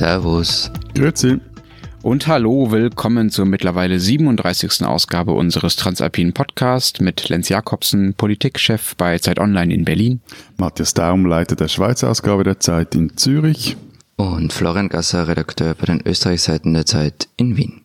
[0.00, 0.70] Servus.
[0.94, 1.40] Grüezi.
[2.00, 4.86] Und hallo, willkommen zur mittlerweile 37.
[4.86, 10.22] Ausgabe unseres Transalpinen Podcast mit Lenz Jakobsen, Politikchef bei Zeit Online in Berlin.
[10.56, 13.76] Matthias Daum, Leiter der Schweizer Ausgabe der Zeit in Zürich.
[14.16, 17.82] Und Florian Gasser, Redakteur bei den Österreichseiten der Zeit in Wien.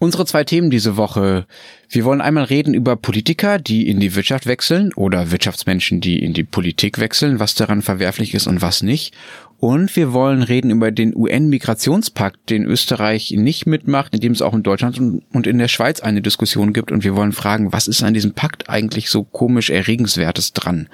[0.00, 1.46] Unsere zwei Themen diese Woche.
[1.88, 6.34] Wir wollen einmal reden über Politiker, die in die Wirtschaft wechseln oder Wirtschaftsmenschen, die in
[6.34, 9.12] die Politik wechseln, was daran verwerflich ist und was nicht.
[9.60, 14.54] Und wir wollen reden über den UN-Migrationspakt, den Österreich nicht mitmacht, in dem es auch
[14.54, 15.00] in Deutschland
[15.32, 16.92] und in der Schweiz eine Diskussion gibt.
[16.92, 20.88] Und wir wollen fragen, was ist an diesem Pakt eigentlich so komisch Erregenswertes dran?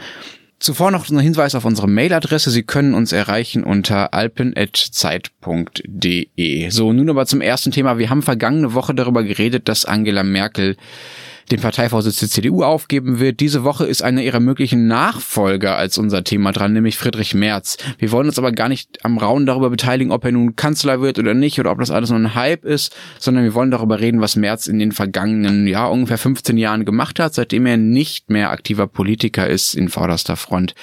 [0.60, 2.50] Zuvor noch ein Hinweis auf unsere Mailadresse.
[2.50, 6.70] Sie können uns erreichen unter alpen.zeit.de.
[6.70, 7.98] So, nun aber zum ersten Thema.
[7.98, 10.78] Wir haben vergangene Woche darüber geredet, dass Angela Merkel
[11.50, 13.40] den Parteivorsitz der CDU aufgeben wird.
[13.40, 17.76] Diese Woche ist einer ihrer möglichen Nachfolger als unser Thema dran, nämlich Friedrich Merz.
[17.98, 21.18] Wir wollen uns aber gar nicht am Rauen darüber beteiligen, ob er nun Kanzler wird
[21.18, 24.20] oder nicht oder ob das alles nur ein Hype ist, sondern wir wollen darüber reden,
[24.20, 28.50] was Merz in den vergangenen, ja, ungefähr 15 Jahren gemacht hat, seitdem er nicht mehr
[28.50, 30.74] aktiver Politiker ist in vorderster Front.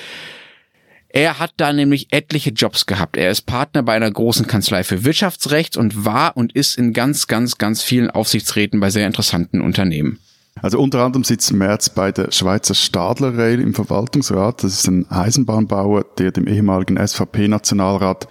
[1.14, 3.18] Er hat da nämlich etliche Jobs gehabt.
[3.18, 7.28] Er ist Partner bei einer großen Kanzlei für Wirtschaftsrecht und war und ist in ganz,
[7.28, 10.20] ganz, ganz vielen Aufsichtsräten bei sehr interessanten Unternehmen.
[10.60, 14.64] Also unter anderem sitzt Merz bei der Schweizer Stadler Rail im Verwaltungsrat.
[14.64, 18.28] Das ist ein Eisenbahnbauer, der dem ehemaligen SVP-Nationalrat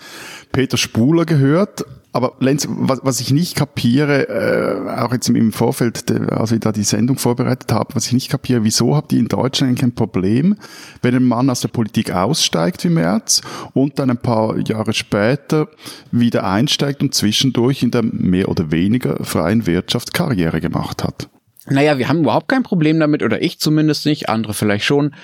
[0.53, 1.85] Peter Spuler gehört.
[2.13, 6.73] Aber Lenz, was, was ich nicht kapiere, äh, auch jetzt im Vorfeld, als wir da
[6.73, 9.95] die Sendung vorbereitet haben, was ich nicht kapiere, wieso habt ihr in Deutschland eigentlich ein
[9.95, 10.57] Problem,
[11.03, 13.43] wenn ein Mann aus der Politik aussteigt wie Merz
[13.75, 15.69] und dann ein paar Jahre später
[16.11, 21.31] wieder einsteigt und zwischendurch in der mehr oder weniger freien Wirtschaft Karriere gemacht hat?
[21.67, 25.15] Naja, wir haben überhaupt kein Problem damit, oder ich zumindest nicht, andere vielleicht schon,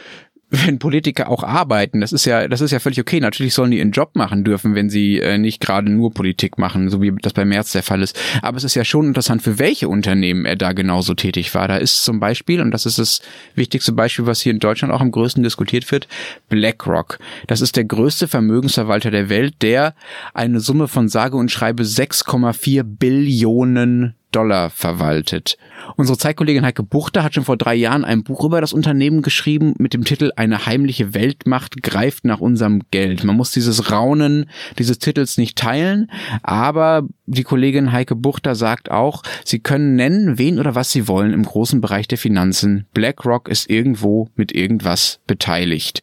[0.50, 3.18] wenn Politiker auch arbeiten, das ist ja, das ist ja völlig okay.
[3.18, 6.88] Natürlich sollen die ihren Job machen dürfen, wenn sie äh, nicht gerade nur Politik machen,
[6.88, 8.16] so wie das bei März der Fall ist.
[8.42, 11.66] Aber es ist ja schon interessant, für welche Unternehmen er da genauso tätig war.
[11.66, 13.22] Da ist zum Beispiel, und das ist das
[13.56, 16.06] wichtigste Beispiel, was hier in Deutschland auch am größten diskutiert wird,
[16.48, 17.18] BlackRock.
[17.48, 19.94] Das ist der größte Vermögensverwalter der Welt, der
[20.32, 25.56] eine Summe von sage und schreibe 6,4 Billionen Dollar verwaltet.
[25.96, 29.72] Unsere Zeitkollegin Heike Buchter hat schon vor drei Jahren ein Buch über das Unternehmen geschrieben
[29.78, 33.24] mit dem Titel Eine heimliche Weltmacht greift nach unserem Geld.
[33.24, 36.10] Man muss dieses Raunen dieses Titels nicht teilen,
[36.42, 41.32] aber die Kollegin Heike Buchter sagt auch, sie können nennen, wen oder was sie wollen
[41.32, 42.84] im großen Bereich der Finanzen.
[42.92, 46.02] BlackRock ist irgendwo mit irgendwas beteiligt.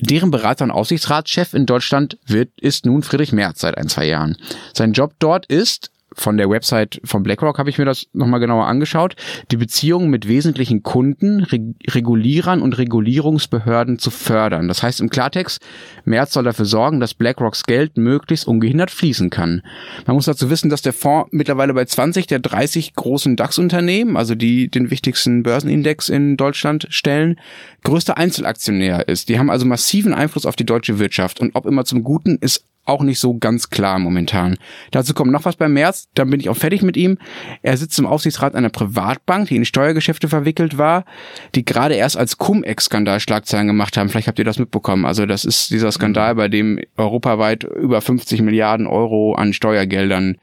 [0.00, 4.36] Deren Berater und Aufsichtsratschef in Deutschland wird, ist nun Friedrich Merz seit ein, zwei Jahren.
[4.72, 8.66] Sein Job dort ist, von der Website von BlackRock habe ich mir das nochmal genauer
[8.66, 9.16] angeschaut,
[9.50, 14.68] die Beziehungen mit wesentlichen Kunden, Re Regulierern und Regulierungsbehörden zu fördern.
[14.68, 15.60] Das heißt im Klartext,
[16.04, 19.62] Merz soll dafür sorgen, dass BlackRocks Geld möglichst ungehindert fließen kann.
[20.06, 24.34] Man muss dazu wissen, dass der Fonds mittlerweile bei 20 der 30 großen DAX-Unternehmen, also
[24.34, 27.38] die den wichtigsten Börsenindex in Deutschland stellen,
[27.84, 29.28] größter Einzelaktionär ist.
[29.28, 32.64] Die haben also massiven Einfluss auf die deutsche Wirtschaft und ob immer zum Guten ist
[32.84, 34.56] auch nicht so ganz klar momentan.
[34.90, 37.18] Dazu kommt noch was beim März, dann bin ich auch fertig mit ihm.
[37.62, 41.04] Er sitzt im Aufsichtsrat einer Privatbank, die in Steuergeschäfte verwickelt war,
[41.54, 44.08] die gerade erst als Cum-Ex-Skandal Schlagzeilen gemacht haben.
[44.08, 45.04] Vielleicht habt ihr das mitbekommen.
[45.04, 50.38] Also das ist dieser Skandal, bei dem europaweit über 50 Milliarden Euro an Steuergeldern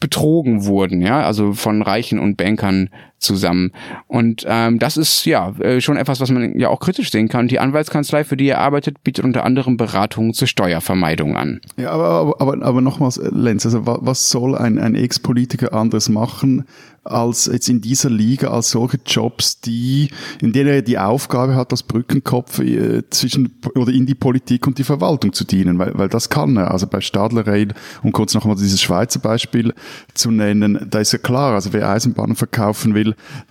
[0.00, 3.72] betrogen wurden, ja, also von Reichen und Bankern zusammen.
[4.06, 7.48] Und ähm, das ist ja äh, schon etwas, was man ja auch kritisch sehen kann.
[7.48, 11.60] Die Anwaltskanzlei, für die er arbeitet, bietet unter anderem Beratungen zur Steuervermeidung an.
[11.76, 16.64] Ja, aber, aber, aber, nochmals, Lenz, also was soll ein, ein Ex-Politiker anderes machen,
[17.06, 20.10] als jetzt in dieser Liga als solche Jobs, die,
[20.40, 24.78] in denen er die Aufgabe hat, als Brückenkopf äh, zwischen oder in die Politik und
[24.78, 26.70] die Verwaltung zu dienen, weil, weil das kann er.
[26.70, 27.68] Also bei Stadler Rail,
[28.02, 29.72] um kurz nochmal dieses Schweizer Beispiel
[30.14, 33.05] zu nennen, da ist ja klar, also wer Eisenbahnen verkaufen will,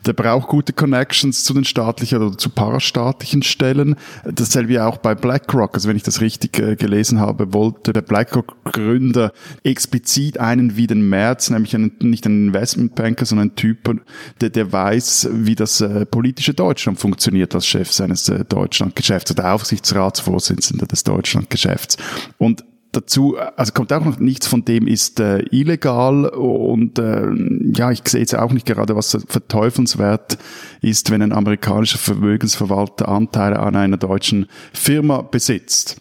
[0.06, 3.96] der braucht gute Connections zu den staatlichen oder zu parastaatlichen Stellen.
[4.24, 5.76] Dasselbe auch bei BlackRock.
[5.76, 9.32] Also wenn ich das richtig äh, gelesen habe, wollte der BlackRock-Gründer
[9.64, 14.02] explizit einen wie den März, nämlich einen, nicht einen Investmentbanker, sondern ein Typ,
[14.42, 19.54] der, der weiß, wie das äh, politische Deutschland funktioniert als Chef seines äh, Deutschlandgeschäfts oder
[19.54, 21.98] Aufsichtsratsvorsitzender des Deutschlandgeschäfts.
[22.38, 22.64] Und
[22.96, 27.28] dazu, also kommt auch noch nichts von dem ist äh, illegal und äh,
[27.76, 30.38] ja, ich sehe jetzt auch nicht gerade, was verteufelswert
[30.82, 36.00] ist, wenn ein amerikanischer Vermögensverwalter Anteile an einer deutschen Firma besitzt.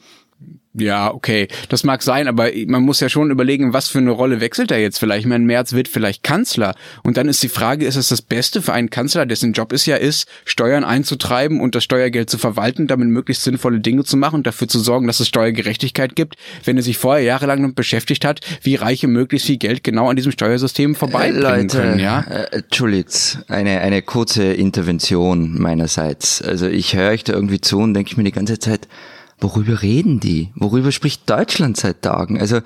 [0.77, 4.41] Ja, okay, das mag sein, aber man muss ja schon überlegen, was für eine Rolle
[4.41, 5.21] wechselt er jetzt vielleicht.
[5.21, 6.75] Ich meine, Merz wird vielleicht Kanzler
[7.05, 9.87] und dann ist die Frage, ist es das Beste für einen Kanzler, dessen Job es
[9.87, 14.37] ja ist, Steuern einzutreiben und das Steuergeld zu verwalten, damit möglichst sinnvolle Dinge zu machen
[14.37, 16.35] und dafür zu sorgen, dass es Steuergerechtigkeit gibt,
[16.65, 20.17] wenn er sich vorher jahrelang damit beschäftigt hat, wie Reiche möglichst viel Geld genau an
[20.17, 22.21] diesem Steuersystem vorbeibringen äh, Leute, können, ja?
[22.23, 26.43] Äh, Entschuldigt, eine, eine kurze Intervention meinerseits.
[26.43, 28.89] Also ich höre euch da irgendwie zu und denke mir die ganze Zeit,
[29.39, 30.51] worüber reden die?
[30.55, 32.41] Worüber spricht Deutschland seit Tagen?
[32.41, 32.61] Also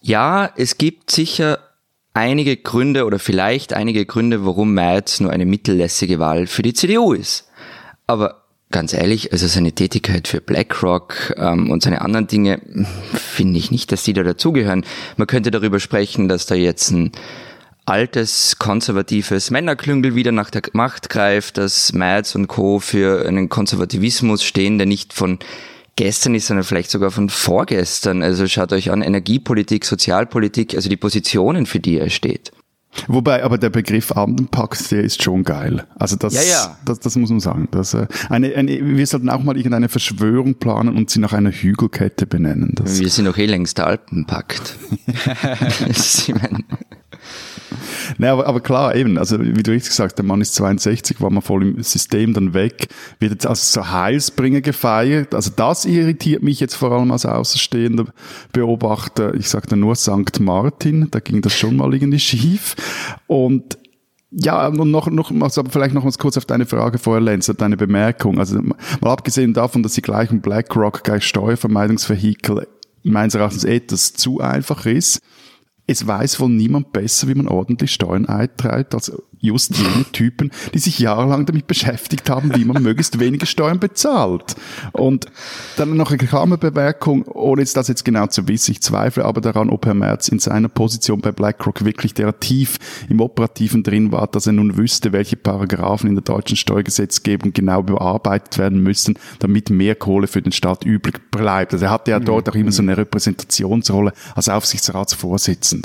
[0.00, 1.58] ja, es gibt sicher
[2.14, 7.12] einige Gründe oder vielleicht einige Gründe, warum Merz nur eine mittellässige Wahl für die CDU
[7.12, 7.48] ist.
[8.06, 12.60] Aber ganz ehrlich, also seine Tätigkeit für BlackRock ähm, und seine anderen Dinge
[13.12, 14.84] finde ich nicht, dass die da dazugehören.
[15.16, 17.12] Man könnte darüber sprechen, dass da jetzt ein
[17.86, 22.80] altes, konservatives Männerklüngel wieder nach der Macht greift, dass Merz und Co.
[22.80, 25.38] für einen Konservativismus stehen, der nicht von
[25.94, 28.22] gestern ist, sondern vielleicht sogar von vorgestern.
[28.22, 32.52] Also schaut euch an, Energiepolitik, Sozialpolitik, also die Positionen, für die er steht.
[33.08, 35.86] Wobei, aber der Begriff Abendpakt, der ist schon geil.
[35.96, 36.78] Also das, ja, ja.
[36.84, 37.68] das, das muss man sagen.
[37.70, 41.50] Das, äh, eine, eine, wir sollten auch mal irgendeine Verschwörung planen und sie nach einer
[41.50, 42.72] Hügelkette benennen.
[42.74, 44.76] Das wir sind doch eh längst der Alpenpakt.
[45.88, 46.64] ich meine,
[48.18, 51.30] Nee, aber, aber klar, eben, also wie du richtig sagst, der Mann ist 62, war
[51.30, 52.88] mal voll im System dann weg,
[53.18, 55.34] wird jetzt als so Heilsbringer gefeiert.
[55.34, 58.06] Also das irritiert mich jetzt vor allem als außenstehender
[58.52, 59.34] Beobachter.
[59.34, 60.40] Ich sagte nur St.
[60.40, 62.76] Martin, da ging das schon mal irgendwie schief.
[63.26, 63.78] Und
[64.30, 67.76] ja, und noch, noch, also vielleicht noch mal kurz auf deine Frage vorher, Lenz, deine
[67.76, 68.38] Bemerkung.
[68.38, 72.66] Also mal abgesehen davon, dass sie gleich ein BlackRock gleich Steuervermeidungsvehikel
[73.02, 75.20] meines Erachtens etwas zu einfach ist,
[75.86, 80.78] es weiß wohl niemand besser, wie man ordentlich Steuern eintreibt, als just jene Typen, die
[80.78, 84.56] sich jahrelang damit beschäftigt haben, wie man möglichst wenige Steuern bezahlt.
[84.92, 85.26] Und
[85.76, 89.70] dann noch eine Klammerbemerkung, ohne jetzt das jetzt genau zu wissen, ich zweifle aber daran,
[89.70, 92.78] ob Herr Merz in seiner Position bei BlackRock wirklich der tief
[93.08, 97.82] im Operativen drin war, dass er nun wüsste, welche Paragraphen in der deutschen Steuergesetzgebung genau
[97.82, 101.72] bearbeitet werden müssen, damit mehr Kohle für den Staat übrig bleibt.
[101.72, 105.75] Also er hatte ja dort auch immer so eine Repräsentationsrolle als Aufsichtsratsvorsitzender.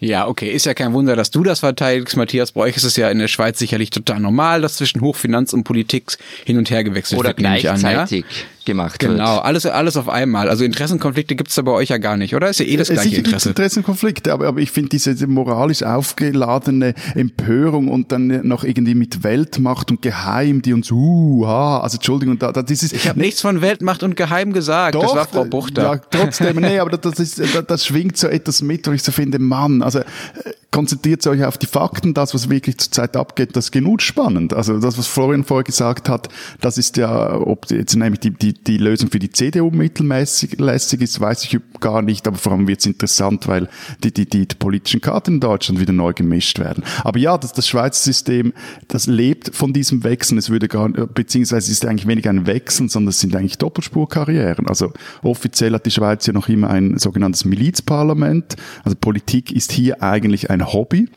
[0.00, 2.52] Ja, okay, ist ja kein Wunder, dass du das verteidigst, Matthias.
[2.52, 5.64] Bei euch ist es ja in der Schweiz sicherlich total normal, dass zwischen Hochfinanz und
[5.64, 6.12] Politik
[6.44, 7.40] hin und her gewechselt Oder wird.
[7.40, 8.24] Oder gleichzeitig.
[8.24, 8.36] An, ja?
[8.68, 9.20] Gemacht genau, wird.
[9.20, 10.48] Genau, alles, alles auf einmal.
[10.48, 12.48] Also Interessenkonflikte gibt's da bei euch ja gar nicht, oder?
[12.48, 13.48] Ist ja eh das gleiche Sicher Interesse.
[13.48, 19.90] Interessenkonflikte, aber, aber ich finde diese moralisch aufgeladene Empörung und dann noch irgendwie mit Weltmacht
[19.90, 22.92] und Geheim, die uns, uh, ah, also Entschuldigung, da, da dieses...
[22.92, 25.82] Ich habe nichts von Weltmacht und Geheim gesagt, doch, das war Frau Buchter.
[25.82, 29.12] Ja, trotzdem, nee, aber das, ist, das, das schwingt so etwas mit, wo ich so
[29.12, 30.04] finde, Mann, also äh,
[30.70, 34.52] konzentriert euch auf die Fakten, das, was wirklich zurzeit abgeht, das ist genug spannend.
[34.52, 36.28] Also das, was Florian vorher gesagt hat,
[36.60, 41.00] das ist ja, ob jetzt nämlich die, die, die Lösung für die CDU mittelmäßig lässig
[41.00, 43.68] ist, weiß ich gar nicht, aber vor allem wird es interessant, weil
[44.02, 46.84] die, die, die, die politischen Karten in Deutschland wieder neu gemischt werden.
[47.04, 48.52] Aber ja, das, das Schweizer System,
[48.88, 50.38] das lebt von diesem Wechseln.
[50.38, 54.66] Es würde gar, beziehungsweise ist eigentlich weniger ein Wechsel, sondern es sind eigentlich Doppelspurkarrieren.
[54.66, 58.56] Also offiziell hat die Schweiz ja noch immer ein sogenanntes Milizparlament.
[58.84, 61.08] Also Politik ist hier eigentlich ein Hobby.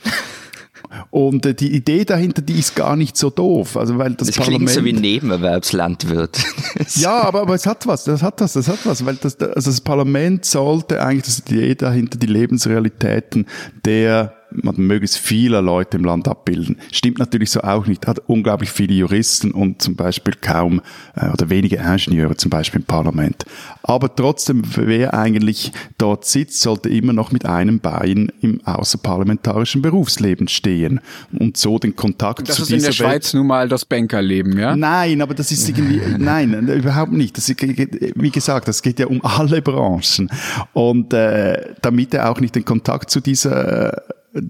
[1.10, 3.78] Und äh, die Idee dahinter, die ist gar nicht so doof.
[3.78, 6.40] Also, weil das, das Parlament, klingt so wie Nebenerwerbslandwirt.
[6.96, 9.72] ja, aber, aber es hat was, das hat was, das hat was, weil das, also
[9.72, 13.48] das Parlament sollte eigentlich, das ist die Idee dahinter, die Lebensrealitäten
[13.86, 16.78] der man möglichst vieler Leute im Land abbilden.
[16.92, 18.08] Stimmt natürlich so auch nicht.
[18.08, 20.82] Hat unglaublich viele Juristen und zum Beispiel kaum
[21.16, 23.46] äh, oder wenige Ingenieure zum Beispiel im Parlament.
[23.84, 30.48] Aber trotzdem, wer eigentlich dort sitzt, sollte immer noch mit einem Bein im außerparlamentarischen Berufsleben
[30.48, 31.00] stehen
[31.38, 32.88] und so den Kontakt das zu dieser Welt.
[32.88, 34.76] Das ist in der Schweiz nun mal das Bankerleben, ja?
[34.76, 37.38] Nein, aber das ist irgendwie, nein, überhaupt nicht.
[37.38, 40.30] Das ist, wie gesagt, das geht ja um alle Branchen.
[40.74, 44.02] Und äh, damit er auch nicht den Kontakt zu dieser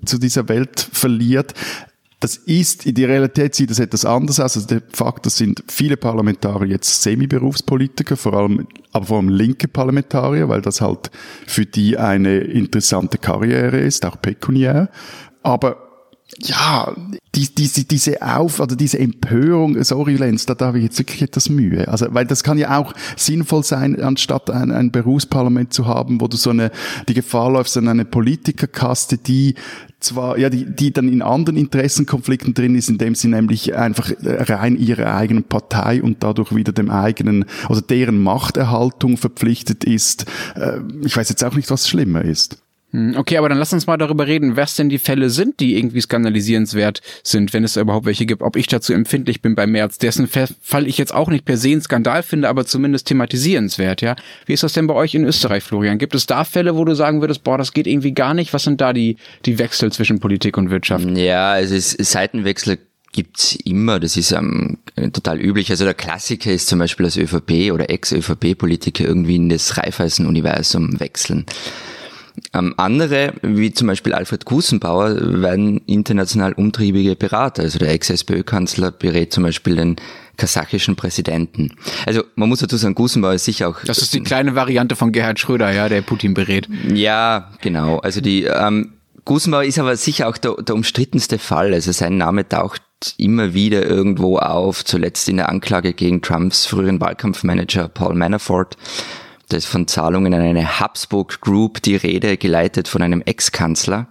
[0.05, 1.53] zu dieser Welt verliert.
[2.19, 4.55] Das ist, in der Realität sieht das etwas anders aus.
[4.55, 10.47] Also de facto sind viele Parlamentarier jetzt Semi-Berufspolitiker, vor allem, aber vor allem linke Parlamentarier,
[10.47, 11.09] weil das halt
[11.47, 14.89] für die eine interessante Karriere ist, auch pekuniär.
[15.41, 15.90] Aber
[16.39, 16.93] ja,
[17.35, 21.49] die, diese, diese Auf, oder diese Empörung, sorry Lenz, da habe ich jetzt wirklich etwas
[21.49, 21.87] Mühe.
[21.87, 26.27] Also, weil das kann ja auch sinnvoll sein, anstatt ein, ein Berufsparlament zu haben, wo
[26.27, 26.71] du so eine,
[27.07, 29.55] die Gefahr läufst, an eine Politikerkaste, die
[29.99, 34.77] zwar, ja, die, die dann in anderen Interessenkonflikten drin ist, indem sie nämlich einfach rein
[34.77, 40.25] ihrer eigenen Partei und dadurch wieder dem eigenen, also deren Machterhaltung verpflichtet ist.
[40.55, 42.57] Äh, ich weiß jetzt auch nicht, was schlimmer ist.
[42.91, 45.77] Hm, okay, aber dann lass uns mal darüber reden, was denn die Fälle sind, die
[45.77, 48.41] irgendwie skandalisierenswert sind, wenn es überhaupt welche gibt.
[48.41, 51.69] Ob ich dazu empfindlich bin bei März, dessen Fall ich jetzt auch nicht per se
[51.69, 54.15] einen Skandal finde, aber zumindest thematisierenswert, ja.
[54.45, 55.97] Wie ist das denn bei euch in Österreich, Florian?
[55.97, 58.53] Gibt es da Fälle, wo du sagen würdest, boah, das geht irgendwie gar nicht?
[58.53, 61.09] Was sind da die, die Wechsel zwischen Politik und Wirtschaft?
[61.11, 62.77] Ja, also es, Seitenwechsel
[63.13, 65.69] gibt's immer, das ist ähm, total üblich.
[65.69, 71.45] Also der Klassiker ist zum Beispiel als ÖVP oder Ex-ÖVP-Politiker irgendwie in das Raiffeisen-Universum wechseln.
[72.53, 77.63] Ähm, andere, wie zum Beispiel Alfred Gusenbauer, werden international umtriebige Berater.
[77.63, 79.95] Also der Ex-SPÖ-Kanzler berät zum Beispiel den
[80.37, 81.73] kasachischen Präsidenten.
[82.05, 83.77] Also man muss dazu sagen, Gusenbauer ist sicher auch...
[83.85, 86.67] Das ist die kleine Variante von Gerhard Schröder, ja, der Putin berät.
[86.93, 87.99] Ja, genau.
[87.99, 88.43] Also die...
[88.43, 91.73] Ähm, Gusenbauer ist aber sicher auch der, der umstrittenste Fall.
[91.73, 92.81] Also sein Name taucht
[93.17, 98.77] immer wieder irgendwo auf, zuletzt in der Anklage gegen Trumps früheren Wahlkampfmanager Paul Manafort.
[99.57, 104.07] Ist von Zahlungen an eine Habsburg Group die Rede, geleitet von einem Ex-Kanzler.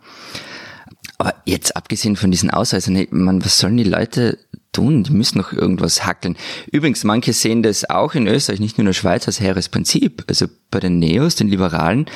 [1.19, 4.39] Aber jetzt abgesehen von diesen Ausweisen, hey, man, was sollen die Leute
[4.73, 5.05] tun?
[5.05, 6.37] Die müssen noch irgendwas hackeln.
[6.71, 10.25] Übrigens, manche sehen das auch in Österreich, nicht nur in der Schweiz, als hehres Prinzip.
[10.29, 12.07] Also bei den Neos, den Liberalen,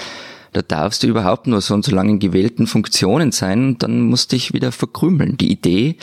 [0.54, 4.00] da darfst du überhaupt nur so und so lange in gewählten Funktionen sein und dann
[4.02, 5.37] musst du dich wieder verkrümeln.
[5.37, 5.97] Die Idee,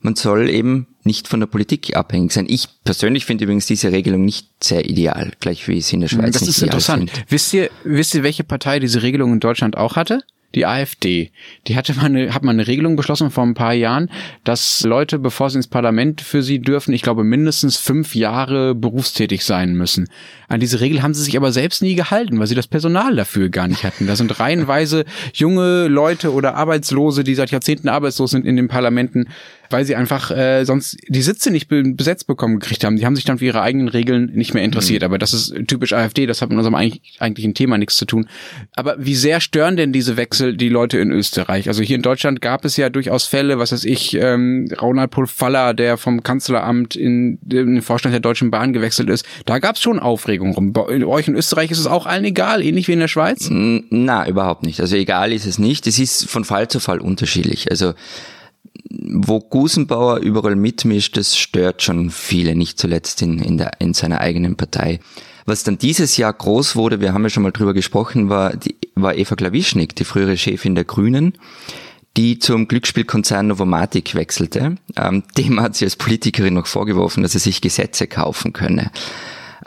[0.00, 2.46] man soll eben nicht von der Politik abhängig sein.
[2.48, 6.32] Ich persönlich finde übrigens diese Regelung nicht sehr ideal, gleich wie es in der Schweiz
[6.32, 7.10] Das ist interessant.
[7.10, 7.24] Sind.
[7.30, 10.22] Wisst ihr, wisst ihr, welche Partei diese Regelung in Deutschland auch hatte?
[10.56, 11.32] die AfD,
[11.66, 14.10] die hatte mal eine, hat mal eine Regelung beschlossen vor ein paar Jahren,
[14.42, 19.44] dass Leute, bevor sie ins Parlament für sie dürfen, ich glaube mindestens fünf Jahre berufstätig
[19.44, 20.08] sein müssen.
[20.48, 23.50] An diese Regel haben sie sich aber selbst nie gehalten, weil sie das Personal dafür
[23.50, 24.06] gar nicht hatten.
[24.06, 29.28] Da sind reihenweise junge Leute oder Arbeitslose, die seit Jahrzehnten arbeitslos sind in den Parlamenten,
[29.70, 32.96] weil sie einfach äh, sonst die Sitze nicht besetzt bekommen gekriegt haben.
[32.96, 35.02] Die haben sich dann für ihre eigenen Regeln nicht mehr interessiert.
[35.02, 35.06] Mhm.
[35.06, 38.28] Aber das ist typisch AfD, das hat mit unserem eigentlichen Thema nichts zu tun.
[38.74, 41.68] Aber wie sehr stören denn diese Wechsel die Leute in Österreich?
[41.68, 45.74] Also hier in Deutschland gab es ja durchaus Fälle, was weiß ich, ähm, Ronald Pulfaller,
[45.74, 49.26] der vom Kanzleramt in, in den Vorstand der Deutschen Bahn gewechselt ist.
[49.44, 50.72] Da gab es schon Aufregung rum.
[50.72, 53.48] Bei euch in Österreich ist es auch allen egal, ähnlich wie in der Schweiz?
[53.50, 54.80] Na, überhaupt nicht.
[54.80, 55.86] Also egal ist es nicht.
[55.86, 57.70] Es ist von Fall zu Fall unterschiedlich.
[57.70, 57.94] Also
[58.90, 64.20] wo Gusenbauer überall mitmischt, das stört schon viele, nicht zuletzt in, in, der, in seiner
[64.20, 65.00] eigenen Partei.
[65.44, 68.76] Was dann dieses Jahr groß wurde, wir haben ja schon mal drüber gesprochen, war, die,
[68.94, 71.34] war Eva Klawischnik, die frühere Chefin der Grünen,
[72.16, 74.76] die zum Glücksspielkonzern Novomatic wechselte.
[74.96, 78.90] Ähm, dem hat sie als Politikerin noch vorgeworfen, dass er sich Gesetze kaufen könne.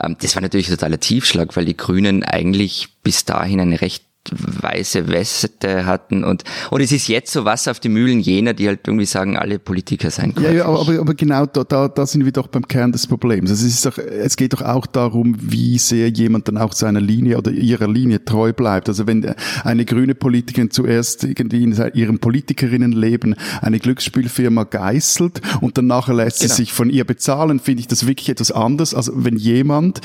[0.02, 4.04] Ähm, das war natürlich ein totaler Tiefschlag, weil die Grünen eigentlich bis dahin eine recht
[4.30, 8.68] weiße Weste hatten und und es ist jetzt so was auf die Mühlen jener, die
[8.68, 12.24] halt irgendwie sagen, alle Politiker seien Ja, ja aber, aber genau da, da, da sind
[12.24, 13.50] wir doch beim Kern des Problems.
[13.50, 17.00] Also es, ist doch, es geht doch auch darum, wie sehr jemand dann auch seiner
[17.00, 18.88] Linie oder ihrer Linie treu bleibt.
[18.88, 19.34] Also wenn
[19.64, 26.40] eine grüne Politikerin zuerst irgendwie in ihrem Politikerinnenleben eine Glücksspielfirma geißelt und dann nachher lässt
[26.40, 26.54] genau.
[26.54, 30.00] sie sich von ihr bezahlen, finde ich das wirklich etwas anders, als wenn jemand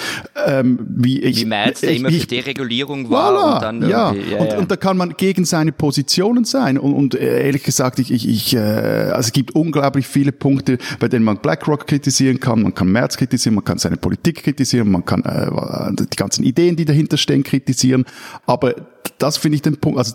[0.46, 1.42] ähm, wie ich...
[1.42, 3.90] Wie Merz, der immer für Deregulierung war voilà, und dann...
[3.90, 6.78] Ja, ja, und, und, da kann man gegen seine Positionen sein.
[6.78, 10.78] Und, und äh, ehrlich gesagt, ich, ich, ich äh, also es gibt unglaublich viele Punkte,
[11.00, 14.92] bei denen man BlackRock kritisieren kann, man kann Merz kritisieren, man kann seine Politik kritisieren,
[14.92, 15.50] man kann äh,
[15.96, 18.06] die ganzen Ideen, die dahinter stehen, kritisieren.
[18.46, 18.76] Aber
[19.18, 20.14] das finde ich den Punkt, also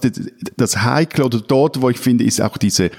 [0.57, 2.91] das Heikle oder dort, wo ich finde, ist auch diese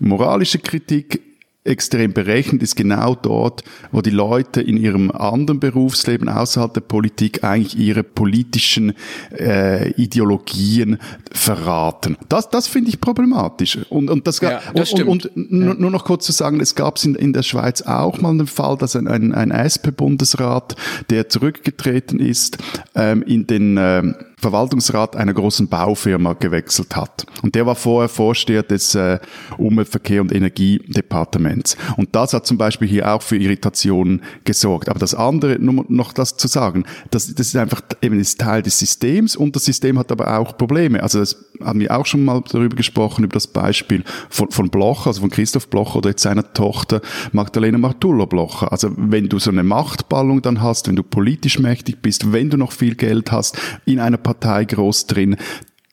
[0.00, 1.33] moralische Kritik
[1.64, 7.42] extrem berechnet ist genau dort, wo die Leute in ihrem anderen Berufsleben außerhalb der Politik
[7.42, 8.92] eigentlich ihre politischen
[9.36, 10.98] äh, Ideologien
[11.32, 12.18] verraten.
[12.28, 13.78] Das, das finde ich problematisch.
[13.88, 15.74] Und, und, das, ja, das und, und, und ja.
[15.74, 18.76] nur noch kurz zu sagen, es gab in, in der Schweiz auch mal einen Fall,
[18.76, 20.76] dass ein, ein, ein SP-Bundesrat,
[21.08, 22.58] der zurückgetreten ist,
[22.94, 27.24] ähm, in den ähm, Verwaltungsrat einer großen Baufirma gewechselt hat.
[27.42, 29.18] Und der war vorher Vorsteher des äh,
[29.56, 31.53] Umweltverkehr- und Energiedepartements.
[31.96, 34.88] Und das hat zum Beispiel hier auch für Irritationen gesorgt.
[34.88, 38.62] Aber das andere, nur noch das zu sagen, das, das ist einfach eben ist Teil
[38.62, 41.02] des Systems und das System hat aber auch Probleme.
[41.02, 45.08] Also das haben wir auch schon mal darüber gesprochen, über das Beispiel von, von Blocher,
[45.08, 47.00] also von Christoph Blocher oder jetzt seiner Tochter
[47.32, 48.72] Magdalena Martullo Blocher.
[48.72, 52.56] Also wenn du so eine Machtballung dann hast, wenn du politisch mächtig bist, wenn du
[52.56, 55.36] noch viel Geld hast, in einer Partei groß drin.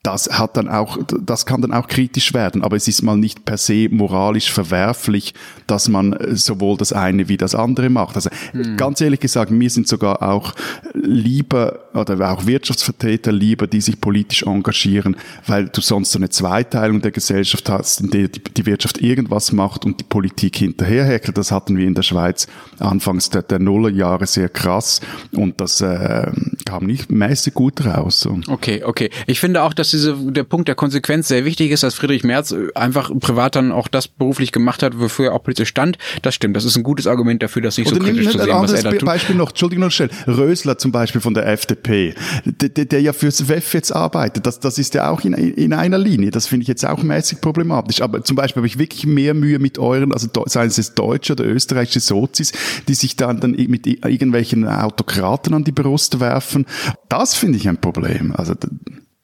[0.04, 3.46] Das hat dann auch, das kann dann auch kritisch werden, aber es ist mal nicht
[3.46, 5.36] per se moralisch verwerflich,
[5.68, 8.16] dass man sowohl das eine wie das andere macht.
[8.16, 8.78] Also hm.
[8.78, 10.54] ganz ehrlich gesagt, mir sind sogar auch
[10.94, 17.02] lieber oder auch Wirtschaftsvertreter lieber, die sich politisch engagieren, weil du sonst so eine Zweiteilung
[17.02, 21.38] der Gesellschaft hast, in der die Wirtschaft irgendwas macht und die Politik hinterherhäkelt.
[21.38, 22.48] Das hatten wir in der Schweiz
[22.80, 25.00] anfangs der, der Nullerjahre sehr krass
[25.32, 26.32] und das äh,
[26.66, 28.28] kam nicht mäßig gut raus.
[28.48, 29.10] Okay, okay.
[29.28, 32.54] Ich finde auch, dass diese, der Punkt der Konsequenz sehr wichtig ist, dass Friedrich Merz
[32.76, 35.98] einfach privat dann auch das beruflich gemacht hat, wofür er auch politisch stand.
[36.22, 36.56] Das stimmt.
[36.56, 38.84] Das ist ein gutes Argument dafür, das nicht Oder so kritisch zu sehen, was er
[38.84, 39.06] da tut.
[39.06, 40.10] Beispiel noch, Entschuldigung noch schnell.
[40.28, 42.14] Rösler zum Beispiel von der FDP,
[42.46, 45.74] der, der, der ja fürs WEF jetzt arbeitet, das, das ist ja auch in, in
[45.74, 46.32] einer Linie.
[46.32, 48.02] Das finde ich jetzt auch mäßig problematisch.
[48.02, 51.46] Aber zum Beispiel habe ich wirklich mehr Mühe mit euren, also seien es deutsche oder
[51.46, 52.52] österreichische Sozis,
[52.88, 56.61] die sich dann, dann mit irgendwelchen Autokraten an die Brust werfen.
[57.10, 58.34] Das finde ich ein Problem.
[58.36, 58.54] Also,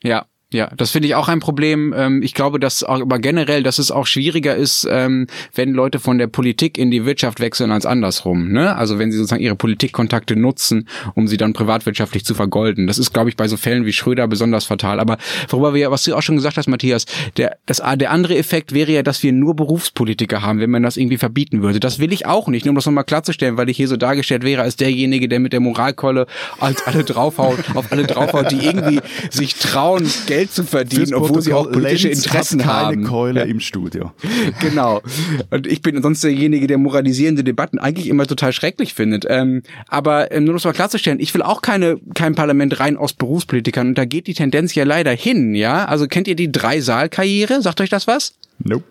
[0.04, 1.94] ja, ja, das finde ich auch ein Problem.
[1.96, 6.18] Ähm, ich glaube, dass aber generell, dass es auch schwieriger ist, ähm, wenn Leute von
[6.18, 8.54] der Politik in die Wirtschaft wechseln als andersrum.
[8.54, 8.74] Ne?
[8.74, 12.88] Also wenn sie sozusagen ihre Politikkontakte nutzen, um sie dann privatwirtschaftlich zu vergolden.
[12.88, 15.02] Das ist, glaube ich, bei so Fällen wie Schröder besonders fatal.
[15.02, 15.18] Aber
[15.50, 18.94] worüber wir, was du auch schon gesagt hast, Matthias, der, das, der andere Effekt wäre
[18.94, 21.82] ja, dass wir nur Berufspolitiker haben, wenn man das irgendwie verbieten würde.
[21.82, 24.44] Das will ich auch nicht, nur um das nochmal klarzustellen, weil ich hier so dargestellt
[24.44, 26.26] wäre als derjenige, der mit der Moralkeule
[26.62, 31.42] als alle draufhaut, auf alle draufhaut, die irgendwie sich trauen, Geld Geld zu verdienen, obwohl
[31.42, 33.04] sie auch politische Lenz Interessen hat keine haben.
[33.06, 34.12] Keule im Studio.
[34.62, 35.02] genau.
[35.50, 39.26] Und ich bin sonst derjenige, der moralisierende Debatten eigentlich immer total schrecklich findet.
[39.28, 42.98] Ähm, aber ähm, nur um es mal klarzustellen, ich will auch keine kein Parlament rein
[42.98, 45.86] aus Berufspolitikern und da geht die Tendenz ja leider hin, ja?
[45.86, 47.62] Also kennt ihr die Drei-Saal-Karriere?
[47.62, 48.34] Sagt euch das was?
[48.60, 48.86] Nope.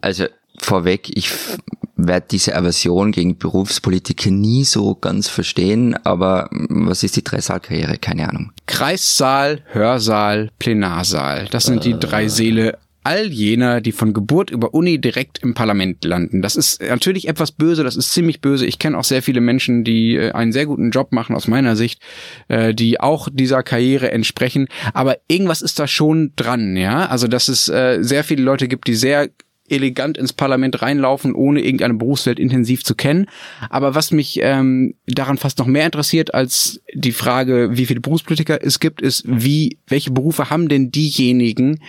[0.00, 0.26] Also
[0.58, 1.30] vorweg, ich
[1.96, 7.98] werde diese Aversion gegen Berufspolitiker nie so ganz verstehen, aber was ist die Dreisaalkarriere?
[7.98, 8.52] Keine Ahnung.
[8.66, 11.46] Kreissaal, Hörsaal, Plenarsaal.
[11.50, 16.04] Das sind die drei Säle all jener, die von Geburt über Uni direkt im Parlament
[16.04, 16.40] landen.
[16.40, 18.64] Das ist natürlich etwas böse, das ist ziemlich böse.
[18.64, 21.76] Ich kenne auch sehr viele Menschen, die äh, einen sehr guten Job machen aus meiner
[21.76, 22.00] Sicht,
[22.48, 24.68] äh, die auch dieser Karriere entsprechen.
[24.94, 27.06] Aber irgendwas ist da schon dran, ja.
[27.06, 29.28] Also dass es äh, sehr viele Leute gibt, die sehr
[29.68, 33.26] elegant ins Parlament reinlaufen, ohne irgendeine Berufswelt intensiv zu kennen.
[33.70, 38.62] Aber was mich ähm, daran fast noch mehr interessiert als die Frage, wie viele Berufspolitiker
[38.62, 41.80] es gibt, ist, wie, welche Berufe haben denn diejenigen,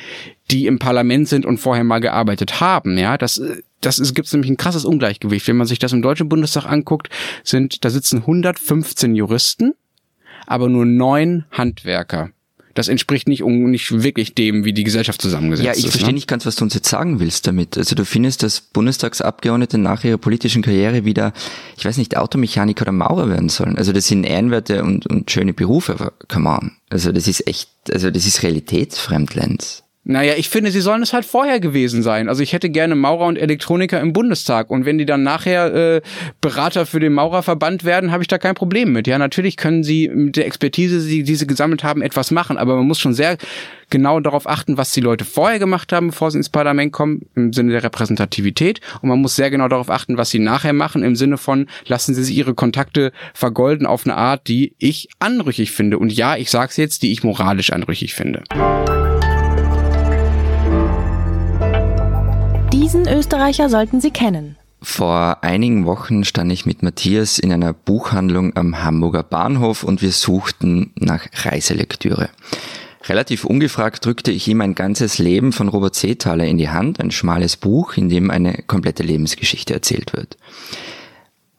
[0.52, 2.98] die im Parlament sind und vorher mal gearbeitet haben?
[2.98, 3.42] Ja, das,
[3.82, 5.48] das ist, gibt es nämlich ein krasses Ungleichgewicht.
[5.48, 7.10] Wenn man sich das im Deutschen Bundestag anguckt,
[7.44, 9.74] sind, da sitzen 115 Juristen,
[10.48, 12.32] aber nur neun Handwerker
[12.76, 15.84] das entspricht nicht, nicht wirklich dem, wie die Gesellschaft zusammengesetzt ist.
[15.84, 16.16] Ja, ich verstehe ne?
[16.16, 17.78] nicht ganz, was du uns jetzt sagen willst damit.
[17.78, 21.32] Also du findest, dass Bundestagsabgeordnete nach ihrer politischen Karriere wieder,
[21.78, 23.78] ich weiß nicht, Automechaniker oder Maurer werden sollen.
[23.78, 26.72] Also das sind Ehrenwerte und, und schöne Berufe, aber come on.
[26.90, 29.85] Also das ist echt, also das ist realitätsfremd, Lenz.
[30.08, 32.30] Naja, ich finde, sie sollen es halt vorher gewesen sein.
[32.30, 34.70] Also ich hätte gerne Maurer und Elektroniker im Bundestag.
[34.70, 36.02] Und wenn die dann nachher äh,
[36.42, 39.08] Berater für den Maurerverband werden, habe ich da kein Problem mit.
[39.08, 42.58] Ja, natürlich können sie mit der Expertise, die, die sie gesammelt haben, etwas machen.
[42.58, 43.38] Aber man muss schon sehr
[43.90, 47.52] genau darauf achten, was die Leute vorher gemacht haben, bevor sie ins Parlament kommen, im
[47.52, 48.82] Sinne der Repräsentativität.
[49.02, 52.14] Und man muss sehr genau darauf achten, was sie nachher machen, im Sinne von, lassen
[52.14, 55.98] sie sich ihre Kontakte vergolden auf eine Art, die ich anrüchig finde.
[55.98, 58.44] Und ja, ich sag's jetzt, die ich moralisch anrüchig finde.
[62.96, 64.56] Diesen Österreicher sollten Sie kennen.
[64.82, 70.14] Vor einigen Wochen stand ich mit Matthias in einer Buchhandlung am Hamburger Bahnhof und wir
[70.14, 72.30] suchten nach Reiselektüre.
[73.04, 77.12] Relativ ungefragt drückte ich ihm ein ganzes Leben von Robert Seethaler in die Hand, ein
[77.12, 80.38] schmales Buch, in dem eine komplette Lebensgeschichte erzählt wird.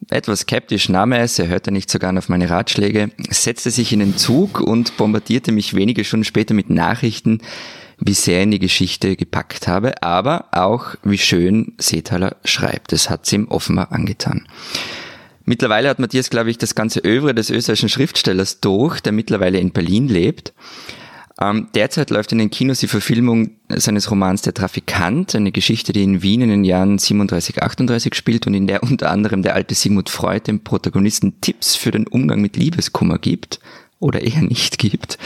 [0.09, 3.93] Etwas skeptisch nahm er es, er hörte nicht so gern auf meine Ratschläge, setzte sich
[3.93, 7.43] in den Zug und bombardierte mich wenige Stunden später mit Nachrichten,
[7.99, 12.93] wie sehr in die Geschichte gepackt habe, aber auch wie schön Seethaler schreibt.
[12.93, 14.47] Das hat sie ihm offenbar angetan.
[15.45, 19.71] Mittlerweile hat Matthias, glaube ich, das ganze Övre des österreichischen Schriftstellers durch, der mittlerweile in
[19.71, 20.53] Berlin lebt.
[21.41, 26.03] Ähm, derzeit läuft in den Kinos die Verfilmung seines Romans Der Trafikant, eine Geschichte, die
[26.03, 29.75] in Wien in den Jahren 37, 38 spielt und in der unter anderem der alte
[29.75, 33.61] Sigmund Freud dem Protagonisten Tipps für den Umgang mit Liebeskummer gibt
[34.01, 35.19] oder eher nicht gibt.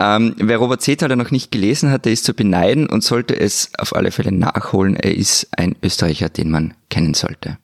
[0.00, 3.70] Ähm, wer Robert Seethaler noch nicht gelesen hat, der ist zu beneiden und sollte es
[3.78, 4.96] auf alle Fälle nachholen.
[4.96, 7.58] Er ist ein Österreicher, den man kennen sollte.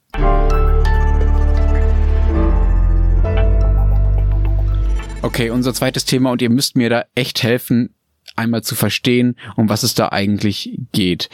[5.22, 7.94] Okay, unser zweites Thema und ihr müsst mir da echt helfen,
[8.36, 11.28] einmal zu verstehen, um was es da eigentlich geht.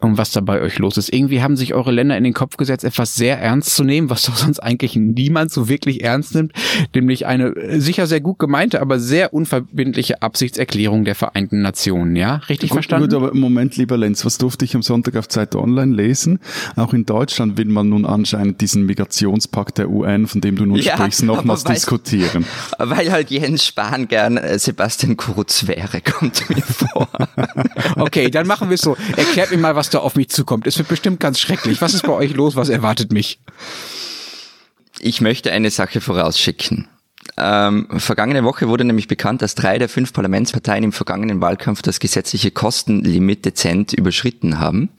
[0.00, 1.12] Um was da bei euch los ist.
[1.12, 4.22] Irgendwie haben sich eure Länder in den Kopf gesetzt, etwas sehr ernst zu nehmen, was
[4.22, 6.52] doch sonst eigentlich niemand so wirklich ernst nimmt,
[6.94, 12.36] nämlich eine äh, sicher sehr gut gemeinte, aber sehr unverbindliche Absichtserklärung der Vereinten Nationen, ja?
[12.48, 13.08] Richtig gut, verstanden?
[13.08, 16.40] Gut, aber Moment, lieber Lenz, was durfte ich am Sonntag auf Zeit Online lesen?
[16.76, 20.76] Auch in Deutschland will man nun anscheinend diesen Migrationspakt der UN, von dem du nun
[20.80, 22.46] ja, sprichst, nochmals diskutieren.
[22.78, 27.08] Weil halt Jens Spahn gern äh, Sebastian Kurz wäre, kommt mir vor.
[27.96, 28.96] okay, dann machen wir es so.
[29.16, 30.66] Erklärt mir mal, was da auf mich zukommt.
[30.66, 31.80] Es wird bestimmt ganz schrecklich.
[31.80, 32.56] Was ist bei euch los?
[32.56, 33.40] Was erwartet mich?
[34.98, 36.88] Ich möchte eine Sache vorausschicken.
[37.36, 42.00] Ähm, vergangene Woche wurde nämlich bekannt, dass drei der fünf Parlamentsparteien im vergangenen Wahlkampf das
[42.00, 44.90] gesetzliche Kostenlimit dezent überschritten haben.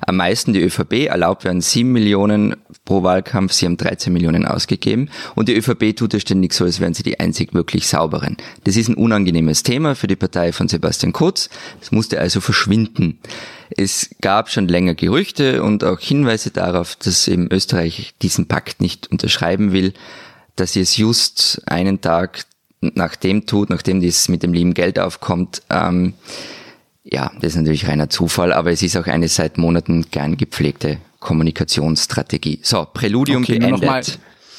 [0.00, 5.10] Am meisten die ÖVP, erlaubt werden 7 Millionen pro Wahlkampf, sie haben 13 Millionen ausgegeben
[5.34, 8.36] und die ÖVP tut es ständig so, als wären sie die einzig wirklich sauberen.
[8.64, 13.18] Das ist ein unangenehmes Thema für die Partei von Sebastian Kurz, es musste also verschwinden.
[13.70, 19.10] Es gab schon länger Gerüchte und auch Hinweise darauf, dass eben Österreich diesen Pakt nicht
[19.10, 19.92] unterschreiben will,
[20.54, 22.44] dass sie es just einen Tag
[22.80, 26.14] nach dem tut, nachdem dies mit dem lieben Geld aufkommt, ähm,
[27.10, 30.98] ja, das ist natürlich reiner Zufall, aber es ist auch eine seit Monaten gern gepflegte
[31.20, 32.60] Kommunikationsstrategie.
[32.62, 33.80] So, Präludium okay, beendet.
[33.80, 34.02] Noch mal,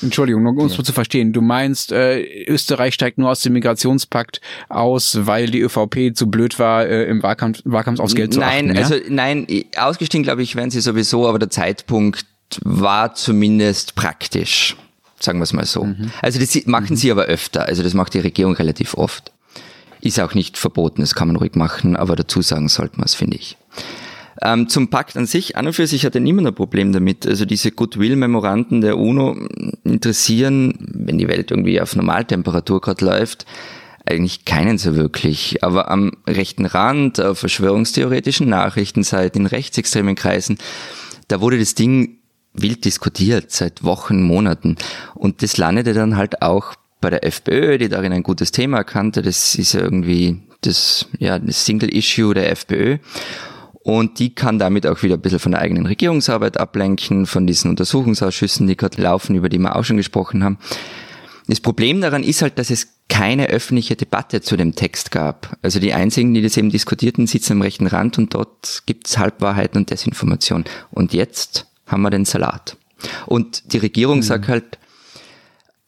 [0.01, 0.83] Entschuldigung, nur um es ja.
[0.83, 1.33] zu verstehen.
[1.33, 6.59] Du meinst, äh, Österreich steigt nur aus dem Migrationspakt aus, weil die ÖVP zu blöd
[6.59, 8.73] war, äh, im Wahlkampf, Wahlkampf aufs Geld zu nein, achten.
[8.73, 12.25] Nein, also nein, ausgestiegen glaube ich werden sie sowieso, aber der Zeitpunkt
[12.63, 14.77] war zumindest praktisch.
[15.19, 15.83] Sagen wir es mal so.
[15.83, 16.11] Mhm.
[16.21, 16.95] Also das machen mhm.
[16.95, 17.65] sie aber öfter.
[17.65, 19.31] Also das macht die Regierung relativ oft.
[20.07, 23.13] Ist auch nicht verboten, das kann man ruhig machen, aber dazu sagen sollte man es,
[23.13, 23.57] finde ich.
[24.41, 27.27] Ähm, zum Pakt an sich, an und für sich hatte niemand ein Problem damit.
[27.27, 29.35] Also diese Goodwill-Memoranden der UNO
[29.83, 33.45] interessieren, wenn die Welt irgendwie auf Normaltemperatur gerade läuft,
[34.05, 35.61] eigentlich keinen so wirklich.
[35.61, 40.57] Aber am rechten Rand, auf verschwörungstheoretischen Nachrichtenseiten, in rechtsextremen Kreisen,
[41.27, 42.19] da wurde das Ding
[42.53, 44.77] wild diskutiert seit Wochen, Monaten.
[45.15, 49.21] Und das landete dann halt auch bei der FPÖ, die darin ein gutes Thema erkannte.
[49.21, 52.97] Das ist irgendwie das, ja, das Single-Issue der FPÖ.
[53.83, 57.69] Und die kann damit auch wieder ein bisschen von der eigenen Regierungsarbeit ablenken, von diesen
[57.69, 60.57] Untersuchungsausschüssen, die gerade laufen, über die wir auch schon gesprochen haben.
[61.47, 65.57] Das Problem daran ist halt, dass es keine öffentliche Debatte zu dem Text gab.
[65.61, 69.77] Also die einzigen, die das eben diskutierten, sitzen am rechten Rand und dort gibt's Halbwahrheiten
[69.77, 70.65] und Desinformation.
[70.91, 72.75] Und jetzt haben wir den Salat.
[73.25, 74.23] Und die Regierung mhm.
[74.23, 74.77] sagt halt,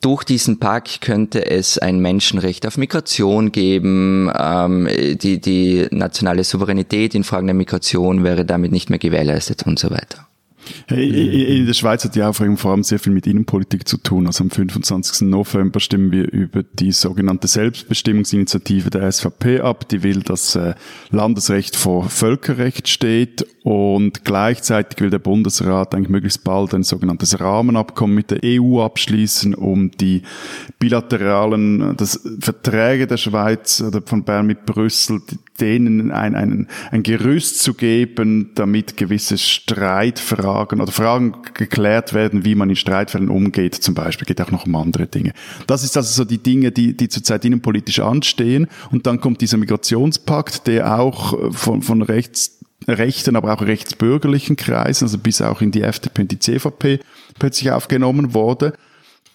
[0.02, 4.32] durch diesen Pakt könnte es ein Menschenrecht auf Migration geben.
[4.38, 4.88] Ähm,
[5.22, 9.90] die, die nationale Souveränität in Fragen der Migration wäre damit nicht mehr gewährleistet und so
[9.92, 10.29] weiter.
[10.90, 14.28] In der Schweiz hat ja auch vor allem sehr viel mit Innenpolitik zu tun.
[14.28, 15.28] Also am 25.
[15.28, 19.88] November stimmen wir über die sogenannte Selbstbestimmungsinitiative der SVP ab.
[19.90, 20.76] Die will, dass äh,
[21.12, 28.16] Landesrecht vor Völkerrecht steht und gleichzeitig will der Bundesrat eigentlich möglichst bald ein sogenanntes Rahmenabkommen
[28.16, 30.24] mit der EU abschließen, um die
[30.80, 35.22] bilateralen das Verträge der Schweiz oder von Bern mit Brüssel,
[35.62, 42.56] denen ein, ein, ein Gerüst zu geben, damit gewisse Streitfragen oder Fragen geklärt werden, wie
[42.56, 44.26] man in Streitfällen umgeht, zum Beispiel.
[44.26, 45.34] Geht auch noch um andere Dinge.
[45.68, 48.68] Das ist also so die Dinge, die, die zurzeit innenpolitisch anstehen.
[48.92, 55.06] Und dann kommt dieser Migrationspakt, der auch von, von rechts rechten, aber auch rechtsbürgerlichen Kreisen,
[55.06, 57.00] also bis auch in die FDP und die CVP
[57.38, 58.74] plötzlich aufgenommen wurde.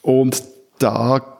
[0.03, 0.43] Und
[0.79, 1.34] da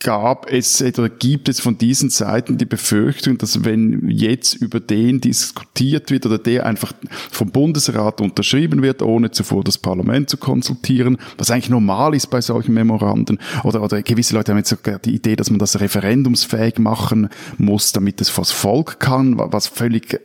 [0.00, 5.20] gab es oder gibt es von diesen Seiten die Befürchtung, dass wenn jetzt über den
[5.20, 6.92] diskutiert wird oder der einfach
[7.30, 12.40] vom Bundesrat unterschrieben wird, ohne zuvor das Parlament zu konsultieren, was eigentlich normal ist bei
[12.40, 16.78] solchen Memoranden, oder, oder gewisse Leute haben jetzt sogar die Idee, dass man das referendumsfähig
[16.78, 20.20] machen muss, damit es vors Volk kann, was völlig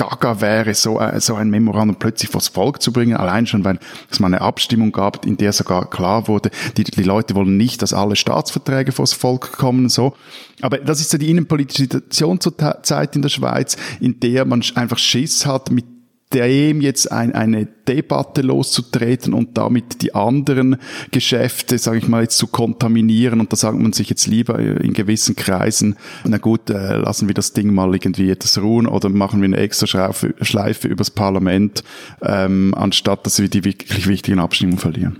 [0.00, 3.78] gaga wäre, so, äh, so ein Memorandum plötzlich vors Volk zu bringen, allein schon, weil
[4.10, 7.82] es mal eine Abstimmung gab, in der sogar klar wurde, die, die Leute wollen nicht,
[7.82, 10.14] dass alle Staatsverträge vors Volk kommen, so.
[10.62, 14.64] Aber das ist ja die innenpolitische Situation zur Zeit in der Schweiz, in der man
[14.74, 15.84] einfach Schiss hat, mit
[16.32, 20.76] dem jetzt ein, eine Debatte loszutreten und damit die anderen
[21.10, 23.40] Geschäfte, sage ich mal, jetzt zu kontaminieren.
[23.40, 27.34] Und da sagt man sich jetzt lieber in gewissen Kreisen, na gut, äh, lassen wir
[27.34, 31.82] das Ding mal irgendwie etwas ruhen oder machen wir eine extra Schleife, Schleife übers Parlament,
[32.22, 35.16] ähm, anstatt dass wir die wirklich wichtigen Abstimmungen verlieren.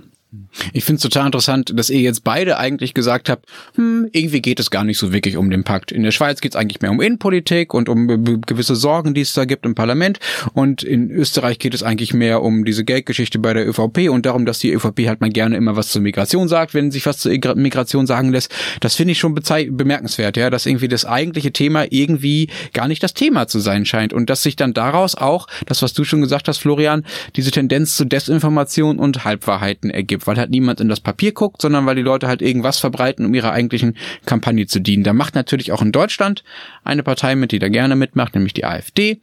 [0.73, 4.59] Ich finde es total interessant, dass ihr jetzt beide eigentlich gesagt habt, hm, irgendwie geht
[4.59, 5.91] es gar nicht so wirklich um den Pakt.
[5.91, 9.33] In der Schweiz geht es eigentlich mehr um Innenpolitik und um gewisse Sorgen, die es
[9.33, 10.19] da gibt im Parlament.
[10.53, 14.45] Und in Österreich geht es eigentlich mehr um diese Geldgeschichte bei der ÖVP und darum,
[14.45, 17.31] dass die ÖVP halt mal gerne immer was zur Migration sagt, wenn sich was zur
[17.55, 18.53] Migration sagen lässt.
[18.79, 23.13] Das finde ich schon bemerkenswert, ja, dass irgendwie das eigentliche Thema irgendwie gar nicht das
[23.13, 26.47] Thema zu sein scheint und dass sich dann daraus auch, das was du schon gesagt
[26.47, 31.31] hast, Florian, diese Tendenz zu Desinformation und Halbwahrheiten ergibt, weil halt niemand in das Papier
[31.31, 35.03] guckt, sondern weil die Leute halt irgendwas verbreiten, um ihrer eigentlichen Kampagne zu dienen.
[35.03, 36.43] Da macht natürlich auch in Deutschland
[36.83, 39.21] eine Partei mit, die da gerne mitmacht, nämlich die AfD.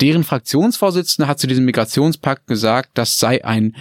[0.00, 3.74] Deren Fraktionsvorsitzende hat zu diesem Migrationspakt gesagt, das sei ein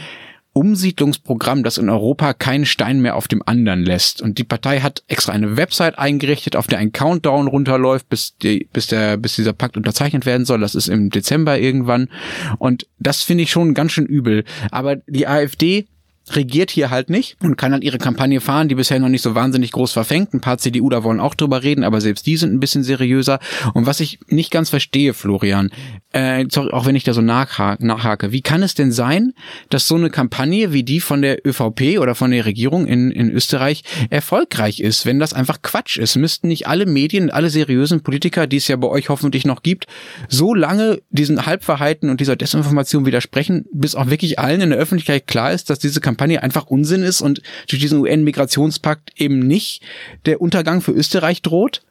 [0.59, 4.21] Umsiedlungsprogramm, das in Europa keinen Stein mehr auf dem anderen lässt.
[4.21, 8.67] Und die Partei hat extra eine Website eingerichtet, auf der ein Countdown runterläuft, bis, die,
[8.73, 10.59] bis, der, bis dieser Pakt unterzeichnet werden soll.
[10.59, 12.09] Das ist im Dezember irgendwann.
[12.57, 14.43] Und das finde ich schon ganz schön übel.
[14.71, 15.87] Aber die AfD
[16.35, 19.35] regiert hier halt nicht und kann halt ihre Kampagne fahren, die bisher noch nicht so
[19.35, 20.33] wahnsinnig groß verfängt.
[20.33, 23.39] Ein paar CDU da wollen auch drüber reden, aber selbst die sind ein bisschen seriöser.
[23.73, 25.71] Und was ich nicht ganz verstehe, Florian,
[26.11, 29.33] äh, sorry, auch wenn ich da so nachhake, nachhake, wie kann es denn sein,
[29.69, 33.29] dass so eine Kampagne wie die von der ÖVP oder von der Regierung in, in
[33.29, 36.15] Österreich erfolgreich ist, wenn das einfach Quatsch ist?
[36.15, 39.87] Müssten nicht alle Medien, alle seriösen Politiker, die es ja bei euch hoffentlich noch gibt,
[40.27, 45.27] so lange diesen Halbwahrheiten und dieser Desinformation widersprechen, bis auch wirklich allen in der Öffentlichkeit
[45.27, 49.81] klar ist, dass diese Kampagne Kampagne einfach Unsinn ist und durch diesen UN-Migrationspakt eben nicht
[50.25, 51.81] der Untergang für Österreich droht?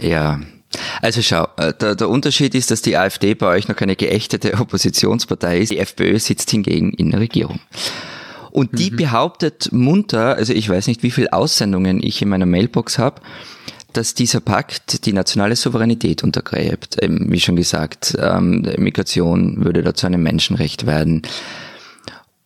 [0.00, 0.40] Ja,
[1.02, 4.54] also schau, äh, der, der, Unterschied ist, dass die AfD bei euch noch keine geächtete
[4.54, 5.70] Oppositionspartei ist.
[5.70, 7.60] Die FPÖ sitzt hingegen in der Regierung.
[8.50, 8.96] Und die mhm.
[8.96, 13.20] behauptet munter, also ich weiß nicht, wie viele Aussendungen ich in meiner Mailbox habe,
[13.92, 16.96] dass dieser Pakt die nationale Souveränität untergräbt.
[17.00, 21.22] wie schon gesagt, ähm, Migration würde da zu einem Menschenrecht werden.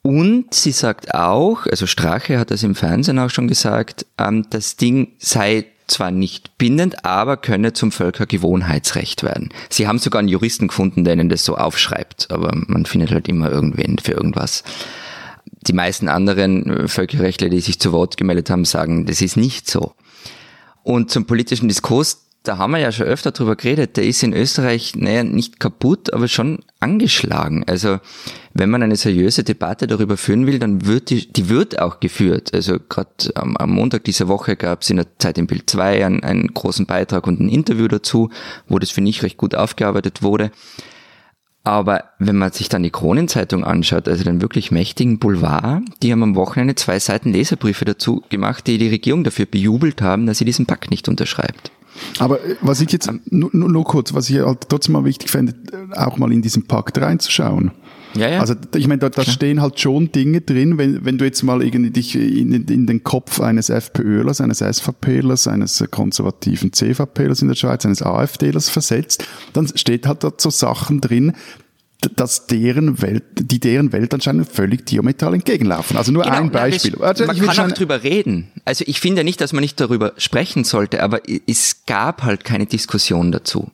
[0.02, 4.76] Und sie sagt auch, also Strache hat das im Fernsehen auch schon gesagt, ähm, das
[4.76, 9.50] Ding sei zwar nicht bindend, aber könne zum Völkergewohnheitsrecht werden.
[9.68, 13.28] Sie haben sogar einen Juristen gefunden, der ihnen das so aufschreibt, aber man findet halt
[13.28, 14.64] immer irgendwen für irgendwas.
[15.66, 19.94] Die meisten anderen Völkerrechtler, die sich zu Wort gemeldet haben, sagen, das ist nicht so.
[20.82, 24.32] Und zum politischen Diskurs, da haben wir ja schon öfter drüber geredet, der ist in
[24.32, 27.64] Österreich, naja, nicht kaputt, aber schon angeschlagen.
[27.68, 28.00] Also
[28.52, 32.52] wenn man eine seriöse Debatte darüber führen will, dann wird die, die wird auch geführt.
[32.52, 36.04] Also gerade am, am, Montag dieser Woche gab es in der Zeit im Bild 2
[36.04, 38.30] einen, einen großen Beitrag und ein Interview dazu,
[38.66, 40.50] wo das finde ich recht gut aufgearbeitet wurde.
[41.64, 46.22] Aber wenn man sich dann die Kronenzeitung anschaut, also den wirklich mächtigen Boulevard, die haben
[46.22, 50.44] am Wochenende zwei Seiten Leserbriefe dazu gemacht, die die Regierung dafür bejubelt haben, dass sie
[50.44, 51.70] diesen Pakt nicht unterschreibt.
[52.18, 55.54] Aber äh, was ich jetzt, nur, nur kurz, was ich halt trotzdem mal wichtig fände,
[55.94, 57.70] auch mal in diesen Pakt reinzuschauen.
[58.14, 58.40] Ja, ja.
[58.40, 61.62] Also ich meine, da, da stehen halt schon Dinge drin, wenn, wenn du jetzt mal
[61.62, 67.54] irgendwie dich in, in den Kopf eines FPÖlers, eines SVPlers, eines konservativen CVPlers in der
[67.54, 71.32] Schweiz, eines AfDlers versetzt, dann steht halt da so Sachen drin,
[72.16, 75.96] dass deren Welt, die deren Welt anscheinend völlig diametral entgegenlaufen.
[75.96, 76.96] Also nur genau, ein Beispiel.
[76.98, 78.50] Na, also man kann auch drüber reden.
[78.64, 82.66] Also ich finde nicht, dass man nicht darüber sprechen sollte, aber es gab halt keine
[82.66, 83.70] Diskussion dazu.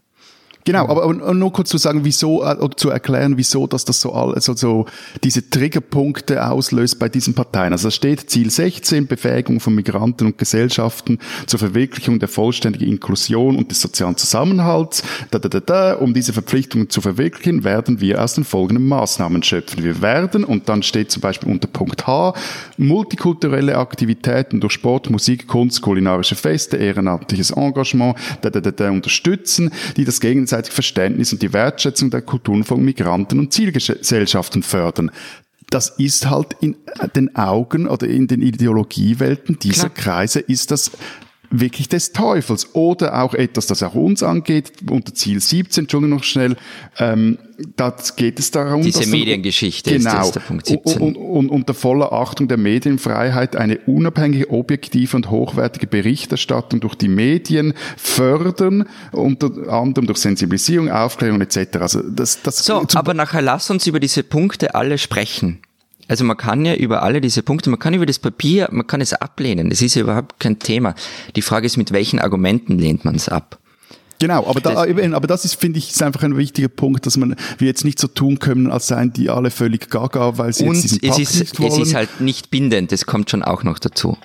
[0.69, 4.13] Genau, aber nur kurz zu sagen, wieso, äh, oder zu erklären, wieso, dass das so
[4.13, 4.85] alles, also
[5.25, 7.73] diese Triggerpunkte auslöst bei diesen Parteien.
[7.73, 13.57] Also da steht Ziel 16, Befähigung von Migranten und Gesellschaften zur Verwirklichung der vollständigen Inklusion
[13.57, 15.03] und des sozialen Zusammenhalts.
[15.31, 15.95] Da, da, da, da.
[15.95, 19.83] Um diese Verpflichtungen zu verwirklichen, werden wir aus den folgenden Maßnahmen schöpfen.
[19.83, 22.35] Wir werden, und dann steht zum Beispiel unter Punkt H,
[22.77, 29.71] multikulturelle Aktivitäten durch Sport, Musik, Kunst, kulinarische Feste, ehrenamtliches Engagement, da, da, da, da, unterstützen,
[29.97, 35.11] die das gegenseitige gegenseitige Verständnis und die Wertschätzung der Kulturen von Migranten und Zielgesellschaften fördern.
[35.71, 36.77] Das ist halt in
[37.15, 40.17] den Augen oder in den Ideologiewelten dieser Klar.
[40.17, 40.91] Kreise ist das
[41.51, 42.75] wirklich des Teufels.
[42.75, 46.57] Oder auch etwas, das auch uns angeht, unter Ziel 17, Entschuldigung noch schnell,
[46.99, 47.39] ähm,
[47.77, 51.03] da geht es darum, Diese dass Mediengeschichte genau, ist der Punkt 17.
[51.03, 57.09] Und, und, unter voller Achtung der Medienfreiheit eine unabhängige, objektive und hochwertige Berichterstattung durch die
[57.09, 61.79] Medien fördern, unter anderem durch Sensibilisierung, Aufklärung etc.
[61.81, 65.59] Also das, das so, aber nachher lass uns über diese Punkte alle sprechen.
[66.09, 69.01] Also man kann ja über alle diese Punkte, man kann über das Papier, man kann
[69.01, 69.71] es ablehnen.
[69.71, 70.95] Das ist ja überhaupt kein Thema.
[71.37, 73.59] Die Frage ist, mit welchen Argumenten lehnt man es ab?
[74.21, 77.17] Genau, aber, da, das, aber das ist, finde ich, ist einfach ein wichtiger Punkt, dass
[77.17, 80.65] man wir jetzt nicht so tun können, als seien die alle völlig gaga, weil sie
[80.67, 81.83] und jetzt diesen Pakt es ist, nicht wollen.
[81.83, 84.17] es ist halt nicht bindend, das kommt schon auch noch dazu.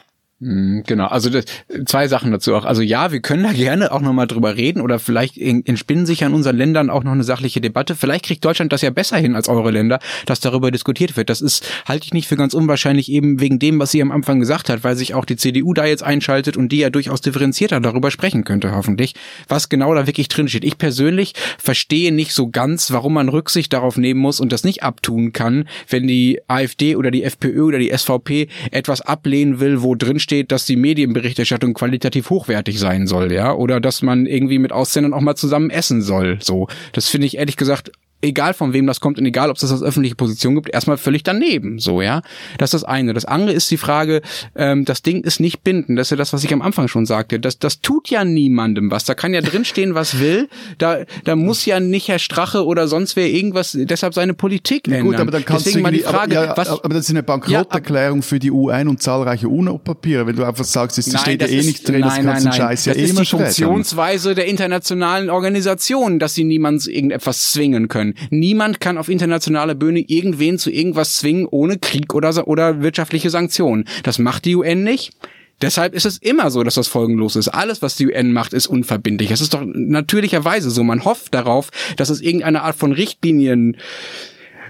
[0.45, 1.45] Mhm, genau, also das,
[1.85, 2.65] zwei Sachen dazu auch.
[2.65, 6.27] Also ja, wir können da gerne auch nochmal drüber reden oder vielleicht entspinnen sich ja
[6.27, 7.95] in unseren Ländern auch noch eine sachliche Debatte.
[7.95, 11.29] Vielleicht kriegt Deutschland das ja besser hin als eure Länder, dass darüber diskutiert wird.
[11.29, 14.41] Das ist, halte ich nicht für ganz unwahrscheinlich, eben wegen dem, was sie am Anfang
[14.41, 17.79] gesagt hat, weil sich auch die CDU da jetzt einschaltet und die ja durchaus differenzierter
[17.79, 19.15] darüber sprechen könnte, hoffentlich,
[19.47, 20.65] was genau da wirklich drin steht.
[20.65, 24.83] Ich persönlich verstehe nicht so ganz, warum man Rücksicht darauf nehmen muss und das nicht
[24.83, 29.95] abtun kann, wenn die AfD oder die FPÖ oder die SVP etwas ablehnen will, wo
[29.95, 34.57] drin steht, steht, dass die Medienberichterstattung qualitativ hochwertig sein soll, ja, oder dass man irgendwie
[34.57, 36.67] mit Aussendern auch mal zusammen essen soll, so.
[36.91, 37.91] Das finde ich ehrlich gesagt
[38.23, 40.97] egal von wem das kommt und egal, ob es das als öffentliche Position gibt, erstmal
[40.97, 41.79] völlig daneben.
[41.79, 42.21] So, ja.
[42.57, 43.13] Das ist das eine.
[43.13, 44.21] Das andere ist die Frage,
[44.55, 45.99] ähm, das Ding ist nicht bindend.
[45.99, 47.39] Das ist ja das, was ich am Anfang schon sagte.
[47.39, 49.03] Das, das tut ja niemandem was.
[49.03, 50.47] Da kann ja drinstehen, was will.
[50.77, 55.03] Da, da muss ja nicht Herr Strache oder sonst wer irgendwas deshalb seine Politik ändern.
[55.03, 57.09] Gut, aber dann kannst Deswegen du mal die Frage, aber, ja, was, aber das ist
[57.11, 60.25] eine Bankrotterklärung ja, für die UN und zahlreiche UNO-Papiere.
[60.25, 62.85] Wenn du einfach sagst, es steht ja eh nichts drin, nein, das kannst du Scheiß
[62.85, 68.12] ja eh Das ist die Funktionsweise der internationalen Organisationen, dass sie niemands irgendetwas zwingen können.
[68.29, 73.85] Niemand kann auf internationaler Bühne irgendwen zu irgendwas zwingen ohne Krieg oder, oder wirtschaftliche Sanktionen.
[74.03, 75.13] Das macht die UN nicht.
[75.61, 77.47] Deshalb ist es immer so, dass das folgenlos ist.
[77.47, 79.31] Alles, was die UN macht, ist unverbindlich.
[79.31, 80.83] Es ist doch natürlicherweise so.
[80.83, 83.77] Man hofft darauf, dass es irgendeine Art von Richtlinien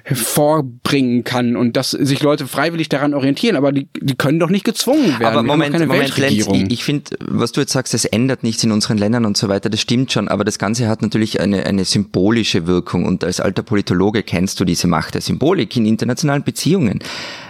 [0.06, 4.66] vorbringen kann und dass sich Leute freiwillig daran orientieren, aber die, die können doch nicht
[4.66, 5.26] gezwungen werden.
[5.26, 8.74] Aber Moment, Moment, Lenz, ich, ich finde, was du jetzt sagst, es ändert nichts in
[8.74, 11.86] unseren Ländern und so weiter, das stimmt schon, aber das Ganze hat natürlich eine, eine
[11.86, 17.00] symbolische Wirkung und als alter Politologe kennst du diese Macht der Symbolik in internationalen Beziehungen.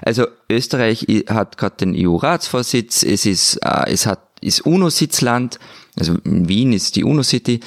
[0.03, 5.57] Also Österreich hat gerade den EU-Ratsvorsitz, es ist, äh, es hat, ist UNO-Sitzland,
[5.97, 7.61] also in Wien ist die UNO-City,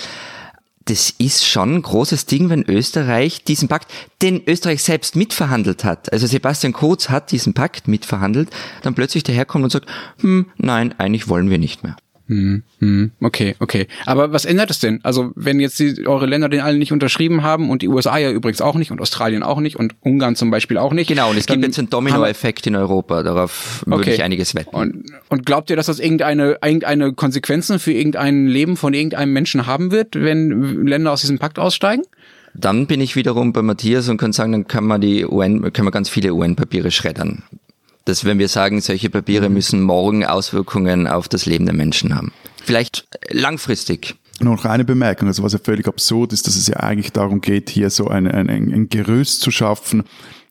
[0.86, 3.90] das ist schon ein großes Ding, wenn Österreich diesen Pakt,
[4.22, 8.50] den Österreich selbst mitverhandelt hat, also Sebastian Kurz hat diesen Pakt mitverhandelt,
[8.82, 9.88] dann plötzlich daherkommt und sagt,
[10.20, 11.96] hm, nein, eigentlich wollen wir nicht mehr.
[12.28, 13.86] Hm, hm, okay, okay.
[14.04, 14.98] Aber was ändert es denn?
[15.04, 18.32] Also wenn jetzt die, eure Länder den alle nicht unterschrieben haben und die USA ja
[18.32, 21.06] übrigens auch nicht und Australien auch nicht und Ungarn zum Beispiel auch nicht.
[21.06, 23.22] Genau, und es gibt jetzt einen Dominoeffekt in Europa.
[23.22, 24.14] Darauf würde okay.
[24.14, 24.74] ich einiges wetten.
[24.74, 29.66] Und, und glaubt ihr, dass das irgendeine, irgendeine Konsequenzen für irgendein Leben von irgendeinem Menschen
[29.66, 32.02] haben wird, wenn Länder aus diesem Pakt aussteigen?
[32.54, 35.84] Dann bin ich wiederum bei Matthias und kann sagen, dann kann man die UN, kann
[35.84, 37.44] man ganz viele UN-Papiere schreddern
[38.06, 39.54] dass wenn wir sagen, solche Papiere mhm.
[39.54, 42.32] müssen morgen Auswirkungen auf das Leben der Menschen haben.
[42.64, 44.16] Vielleicht langfristig.
[44.40, 47.70] Noch eine Bemerkung, also was ja völlig absurd ist, dass es ja eigentlich darum geht,
[47.70, 50.04] hier so ein, ein, ein Gerüst zu schaffen,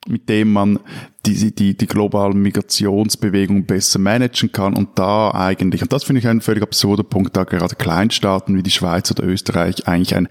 [0.07, 0.79] mit dem man
[1.25, 6.27] die, die, die globalen Migrationsbewegungen besser managen kann und da eigentlich, und das finde ich
[6.27, 10.27] ein völlig absurder Punkt, da gerade Kleinstaaten wie die Schweiz oder Österreich eigentlich ein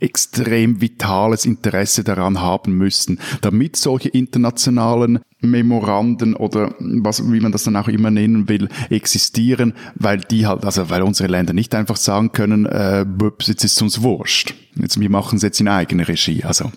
[0.00, 7.64] extrem vitales Interesse daran haben müssen, damit solche internationalen Memoranden oder was, wie man das
[7.64, 11.96] dann auch immer nennen will, existieren, weil die halt, also weil unsere Länder nicht einfach
[11.96, 13.06] sagen können, äh,
[13.40, 14.54] jetzt ist es uns wurscht.
[14.74, 16.44] Jetzt, wir machen es jetzt in eigene Regie.
[16.44, 16.70] Also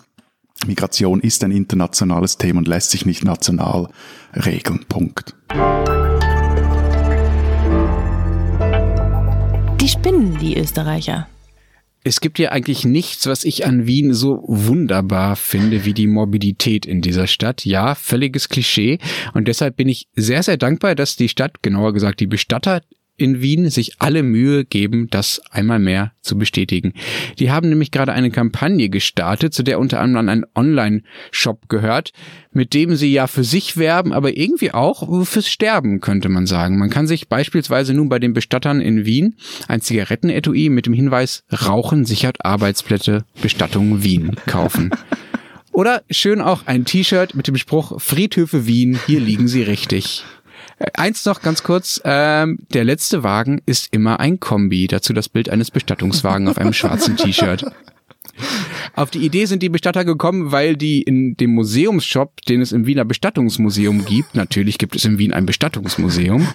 [0.66, 3.88] Migration ist ein internationales Thema und lässt sich nicht national
[4.34, 4.80] regeln.
[4.88, 5.34] Punkt.
[9.80, 11.28] Die spinnen, die Österreicher
[12.04, 16.84] es gibt ja eigentlich nichts, was ich an Wien so wunderbar finde wie die Morbidität
[16.84, 17.64] in dieser Stadt.
[17.64, 18.98] Ja, völliges Klischee.
[19.32, 22.82] Und deshalb bin ich sehr, sehr dankbar, dass die Stadt, genauer gesagt die Bestatter
[23.16, 26.94] in Wien sich alle Mühe geben, das einmal mehr zu bestätigen.
[27.38, 32.12] Die haben nämlich gerade eine Kampagne gestartet, zu der unter anderem ein Online-Shop gehört,
[32.52, 36.78] mit dem sie ja für sich werben, aber irgendwie auch fürs Sterben, könnte man sagen.
[36.78, 39.36] Man kann sich beispielsweise nun bei den Bestattern in Wien
[39.68, 44.90] ein Zigarettenetui mit dem Hinweis Rauchen sichert Arbeitsplätze Bestattung Wien kaufen.
[45.72, 50.24] Oder schön auch ein T-Shirt mit dem Spruch Friedhöfe Wien, hier liegen sie richtig.
[50.94, 52.00] Eins noch ganz kurz.
[52.04, 54.86] Ähm, der letzte Wagen ist immer ein Kombi.
[54.86, 57.64] Dazu das Bild eines Bestattungswagen auf einem schwarzen T-Shirt.
[58.94, 62.86] Auf die Idee sind die Bestatter gekommen, weil die in dem Museumsshop, den es im
[62.86, 66.46] Wiener Bestattungsmuseum gibt, natürlich gibt es in Wien ein Bestattungsmuseum,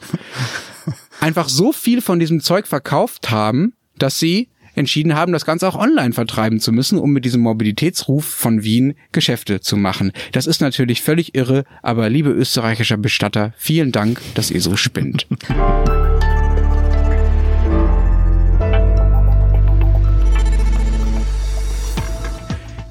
[1.22, 5.76] einfach so viel von diesem Zeug verkauft haben, dass sie entschieden haben, das Ganze auch
[5.76, 10.12] online vertreiben zu müssen, um mit diesem Mobilitätsruf von Wien Geschäfte zu machen.
[10.32, 15.28] Das ist natürlich völlig irre, aber liebe österreichischer Bestatter, vielen Dank, dass ihr so spinnt.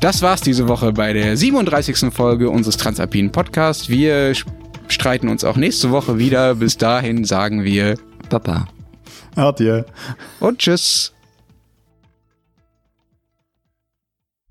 [0.01, 2.15] Das war's diese Woche bei der 37.
[2.15, 3.89] Folge unseres Transalpinen Podcasts.
[3.89, 4.33] Wir
[4.87, 6.55] streiten uns auch nächste Woche wieder.
[6.55, 7.97] Bis dahin sagen wir
[8.29, 8.69] Papa.
[9.35, 9.83] Adieu.
[10.39, 11.13] Und tschüss.